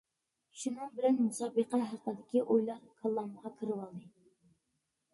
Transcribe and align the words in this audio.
شۇنىڭ 0.61 0.89
بىلەن 0.99 1.19
مۇسابىقە 1.25 1.81
ھەققىدىكى 1.91 2.45
ئويلار 2.47 2.83
كاللامغا 3.05 3.55
كىرىۋالدى. 3.63 4.13